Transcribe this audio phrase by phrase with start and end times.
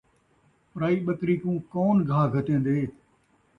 [0.71, 2.77] پرائی ٻکری کوں کون گھاہ گھتیندے